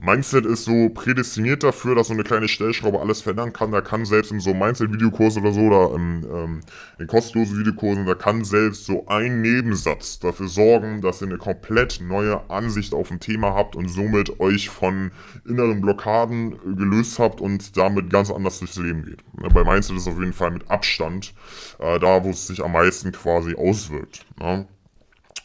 Mindset 0.00 0.44
ist 0.44 0.64
so 0.64 0.90
prädestiniert 0.90 1.62
dafür, 1.62 1.94
dass 1.94 2.08
so 2.08 2.12
eine 2.12 2.22
kleine 2.22 2.48
Stellschraube 2.48 3.00
alles 3.00 3.22
verändern 3.22 3.52
kann. 3.52 3.72
Da 3.72 3.80
kann 3.80 4.04
selbst 4.04 4.30
in 4.30 4.40
so 4.40 4.52
Mindset-Videokurs 4.52 5.38
oder 5.38 5.52
so, 5.52 5.60
oder 5.62 5.94
in, 5.94 6.26
ähm, 6.30 6.60
in 6.98 7.06
kostenlosen 7.06 7.58
Videokursen, 7.58 8.04
da 8.04 8.14
kann 8.14 8.44
selbst 8.44 8.84
so 8.84 9.06
ein 9.06 9.40
Nebensatz 9.40 10.18
dafür 10.18 10.48
sorgen, 10.48 11.00
dass 11.00 11.22
ihr 11.22 11.28
eine 11.28 11.38
komplett 11.38 12.00
neue 12.02 12.50
Ansicht 12.50 12.92
auf 12.92 13.10
ein 13.10 13.20
Thema 13.20 13.54
habt 13.54 13.74
und 13.74 13.88
somit 13.88 14.38
euch 14.38 14.68
von 14.68 15.12
inneren 15.46 15.80
Blockaden 15.80 16.76
gelöst 16.76 17.18
habt 17.18 17.40
und 17.40 17.76
damit 17.76 18.10
ganz 18.10 18.30
anders 18.30 18.58
durchs 18.58 18.76
Leben 18.76 19.04
geht. 19.04 19.24
Bei 19.54 19.64
Mindset 19.64 19.96
ist 19.96 20.08
auf 20.08 20.18
jeden 20.18 20.34
Fall 20.34 20.50
mit 20.50 20.70
Abstand 20.70 21.32
äh, 21.78 21.98
da, 21.98 22.22
wo 22.22 22.30
es 22.30 22.46
sich 22.48 22.62
am 22.62 22.72
meisten 22.72 23.12
quasi 23.12 23.54
auswirkt. 23.54 24.26
Ja. 24.40 24.66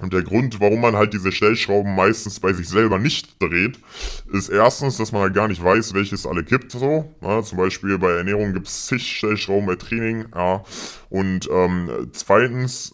Und 0.02 0.14
der 0.14 0.24
Grund, 0.24 0.60
warum 0.60 0.82
man 0.82 0.96
halt 0.96 1.14
diese 1.14 1.32
Stellschrauben 1.32 1.96
meistens 1.96 2.40
bei 2.40 2.54
sich 2.54 2.68
selber 2.68 3.00
nicht 3.00 3.42
dreht, 3.42 3.80
ist 4.32 4.50
erstens, 4.50 4.98
dass 4.98 5.12
man 5.12 5.22
halt 5.22 5.34
gar 5.34 5.48
nicht 5.48 5.64
weiß, 5.64 5.94
welches 5.94 6.26
alle 6.26 6.44
gibt. 6.44 6.72
So, 6.72 7.14
ja, 7.22 7.44
zum 7.44 7.58
Beispiel 7.58 7.98
bei 7.98 8.12
Ernährung 8.12 8.54
gibt 8.54 8.68
es 8.68 8.88
zig 8.88 9.18
Stellschrauben 9.18 9.68
bei 9.68 9.76
Training. 9.76 10.26
Ja, 10.34 10.64
und 11.10 11.50
ähm, 11.52 12.10
zweitens 12.14 12.94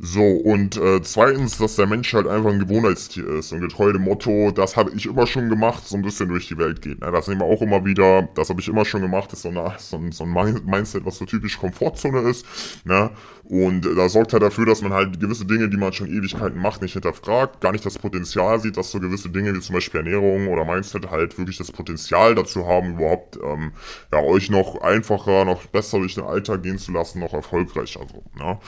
so, 0.00 0.22
und 0.22 0.76
äh, 0.76 1.02
zweitens, 1.02 1.58
dass 1.58 1.74
der 1.74 1.88
Mensch 1.88 2.14
halt 2.14 2.28
einfach 2.28 2.50
ein 2.50 2.60
Gewohnheitstier 2.60 3.26
ist 3.26 3.50
und 3.50 3.60
getreu 3.60 3.92
dem 3.92 4.02
Motto, 4.02 4.52
das 4.52 4.76
habe 4.76 4.92
ich 4.94 5.06
immer 5.06 5.26
schon 5.26 5.48
gemacht, 5.48 5.88
so 5.88 5.96
ein 5.96 6.02
bisschen 6.02 6.28
durch 6.28 6.46
die 6.46 6.56
Welt 6.56 6.82
geht. 6.82 7.00
Ne? 7.00 7.10
Das 7.10 7.26
nehmen 7.26 7.40
wir 7.40 7.46
auch 7.46 7.62
immer 7.62 7.84
wieder, 7.84 8.28
das 8.36 8.48
habe 8.48 8.60
ich 8.60 8.68
immer 8.68 8.84
schon 8.84 9.00
gemacht, 9.00 9.32
ist 9.32 9.42
so, 9.42 9.48
eine, 9.48 9.74
so, 9.78 9.96
ein, 9.96 10.12
so 10.12 10.22
ein 10.22 10.62
Mindset, 10.64 11.04
was 11.04 11.18
so 11.18 11.24
typisch 11.24 11.58
Komfortzone 11.58 12.20
ist. 12.20 12.46
Ne? 12.84 13.10
Und 13.48 13.86
da 13.96 14.10
sorgt 14.10 14.34
halt 14.34 14.42
dafür, 14.42 14.66
dass 14.66 14.82
man 14.82 14.92
halt 14.92 15.20
gewisse 15.20 15.46
Dinge, 15.46 15.70
die 15.70 15.78
man 15.78 15.94
schon 15.94 16.06
Ewigkeiten 16.06 16.60
macht, 16.60 16.82
nicht 16.82 16.92
hinterfragt, 16.92 17.62
gar 17.62 17.72
nicht 17.72 17.86
das 17.86 17.98
Potenzial 17.98 18.60
sieht, 18.60 18.76
dass 18.76 18.90
so 18.90 19.00
gewisse 19.00 19.30
Dinge 19.30 19.54
wie 19.54 19.60
zum 19.60 19.74
Beispiel 19.74 20.00
Ernährung 20.00 20.48
oder 20.48 20.66
Mindset 20.66 21.10
halt 21.10 21.38
wirklich 21.38 21.56
das 21.56 21.72
Potenzial 21.72 22.34
dazu 22.34 22.66
haben, 22.66 22.96
überhaupt 22.96 23.38
ähm, 23.42 23.72
ja, 24.12 24.18
euch 24.18 24.50
noch 24.50 24.82
einfacher, 24.82 25.46
noch 25.46 25.64
besser 25.64 25.98
durch 25.98 26.14
den 26.14 26.24
Alltag 26.24 26.62
gehen 26.62 26.76
zu 26.76 26.92
lassen, 26.92 27.20
noch 27.20 27.32
erfolgreicher. 27.32 28.00
So, 28.12 28.22
ne? 28.38 28.58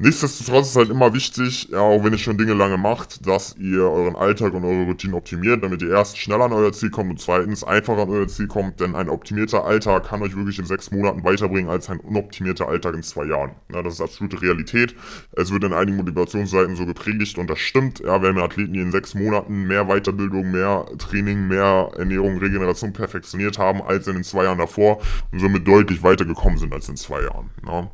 Nichtsdestotrotz 0.00 0.68
ist 0.68 0.76
halt 0.76 0.90
immer 0.90 1.14
wichtig, 1.14 1.70
ja, 1.70 1.80
auch 1.80 2.04
wenn 2.04 2.12
ihr 2.12 2.18
schon 2.18 2.36
Dinge 2.36 2.52
lange 2.52 2.76
macht, 2.76 3.26
dass 3.26 3.56
ihr 3.56 3.82
euren 3.82 4.14
Alltag 4.14 4.52
und 4.52 4.62
eure 4.62 4.84
Routine 4.84 5.16
optimiert, 5.16 5.64
damit 5.64 5.80
ihr 5.80 5.90
erst 5.90 6.18
schneller 6.18 6.44
an 6.44 6.52
euer 6.52 6.72
Ziel 6.72 6.90
kommt 6.90 7.10
und 7.10 7.20
zweitens 7.20 7.64
einfacher 7.64 8.02
an 8.02 8.10
euer 8.10 8.28
Ziel 8.28 8.46
kommt, 8.46 8.78
denn 8.78 8.94
ein 8.94 9.08
optimierter 9.08 9.64
Alltag 9.64 10.04
kann 10.04 10.20
euch 10.20 10.36
wirklich 10.36 10.58
in 10.58 10.66
sechs 10.66 10.90
Monaten 10.90 11.24
weiterbringen 11.24 11.70
als 11.70 11.88
ein 11.88 11.98
unoptimierter 11.98 12.68
Alltag 12.68 12.94
in 12.94 13.02
zwei 13.02 13.24
Jahren. 13.24 13.52
Ja, 13.72 13.82
das 13.82 13.94
ist 13.94 14.00
absolute 14.18 14.42
Realität. 14.42 14.94
Es 15.32 15.50
wird 15.50 15.64
in 15.64 15.72
einigen 15.72 15.96
Motivationsseiten 15.96 16.76
so 16.76 16.86
gepredigt 16.86 17.38
und 17.38 17.48
das 17.48 17.58
stimmt. 17.58 18.00
Ja, 18.00 18.12
haben 18.12 18.38
Athleten, 18.38 18.72
die 18.72 18.80
in 18.80 18.90
sechs 18.90 19.14
Monaten 19.14 19.66
mehr 19.66 19.86
Weiterbildung, 19.86 20.50
mehr 20.50 20.86
Training, 20.98 21.48
mehr 21.48 21.90
Ernährung, 21.96 22.38
Regeneration 22.38 22.92
perfektioniert 22.92 23.58
haben 23.58 23.82
als 23.82 24.06
in 24.06 24.14
den 24.14 24.24
zwei 24.24 24.44
Jahren 24.44 24.58
davor 24.58 25.00
und 25.32 25.38
somit 25.38 25.66
deutlich 25.66 26.02
weitergekommen 26.02 26.58
sind 26.58 26.72
als 26.72 26.88
in 26.88 26.96
zwei 26.96 27.22
Jahren. 27.22 27.50
Ja 27.66 27.90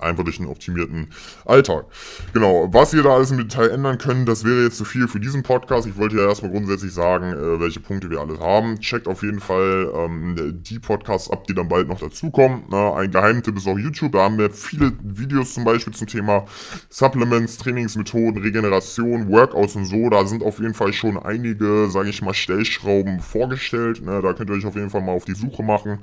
einfach 0.00 0.24
durch 0.24 0.38
einen 0.38 0.48
optimierten 0.48 1.08
Alltag. 1.44 1.86
Genau, 2.32 2.68
was 2.72 2.94
ihr 2.94 3.02
da 3.02 3.14
alles 3.14 3.30
im 3.30 3.38
Detail 3.38 3.70
ändern 3.70 3.98
könnt, 3.98 4.28
das 4.28 4.44
wäre 4.44 4.64
jetzt 4.64 4.78
zu 4.78 4.84
viel 4.84 5.08
für 5.08 5.20
diesen 5.20 5.42
Podcast. 5.42 5.86
Ich 5.86 5.96
wollte 5.96 6.16
ja 6.16 6.28
erstmal 6.28 6.50
grundsätzlich 6.50 6.92
sagen, 6.92 7.32
äh, 7.32 7.60
welche 7.60 7.80
Punkte 7.80 8.10
wir 8.10 8.20
alles 8.20 8.40
haben. 8.40 8.80
Checkt 8.80 9.06
auf 9.06 9.22
jeden 9.22 9.40
Fall 9.40 9.92
ähm, 9.94 10.60
die 10.62 10.78
Podcasts 10.78 11.30
ab, 11.30 11.46
die 11.46 11.54
dann 11.54 11.68
bald 11.68 11.88
noch 11.88 12.00
dazukommen. 12.00 12.64
Ne? 12.70 12.94
Ein 12.94 13.10
Geheimtipp 13.10 13.56
ist 13.56 13.66
auch 13.66 13.78
YouTube, 13.78 14.12
da 14.12 14.24
haben 14.24 14.38
wir 14.38 14.50
viele 14.50 14.92
Videos 15.02 15.54
zum 15.54 15.64
Beispiel 15.64 15.92
zum 15.92 16.06
Thema 16.06 16.46
Supplements, 16.88 17.58
Trainingsmethoden, 17.58 18.42
Regeneration, 18.42 19.28
Workouts 19.28 19.76
und 19.76 19.84
so. 19.84 20.08
Da 20.08 20.26
sind 20.26 20.42
auf 20.42 20.58
jeden 20.58 20.74
Fall 20.74 20.92
schon 20.92 21.18
einige, 21.18 21.88
sage 21.90 22.08
ich 22.08 22.22
mal, 22.22 22.34
Stellschrauben 22.34 23.20
vorgestellt. 23.20 24.02
Ne? 24.02 24.20
Da 24.22 24.32
könnt 24.32 24.50
ihr 24.50 24.56
euch 24.56 24.66
auf 24.66 24.76
jeden 24.76 24.90
Fall 24.90 25.02
mal 25.02 25.12
auf 25.12 25.24
die 25.24 25.34
Suche 25.34 25.62
machen. 25.62 25.98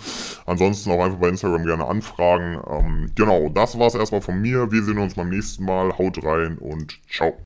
Ansonsten 0.46 0.92
auch 0.92 1.04
einfach 1.04 1.20
bei 1.20 1.30
Instagram 1.30 1.66
gerne 1.66 1.88
anfragen. 1.88 2.60
Ähm, 2.70 3.12
genau, 3.16 3.50
das 3.50 3.79
war 3.80 3.88
es 3.88 3.96
erstmal 3.96 4.22
von 4.22 4.42
mir. 4.42 4.72
Wir 4.72 4.84
sehen 4.84 4.98
uns 4.98 5.16
beim 5.16 5.30
nächsten 5.30 5.66
Mal. 5.66 5.98
Haut 5.98 6.24
rein 6.24 6.58
und 6.58 7.00
ciao. 7.10 7.44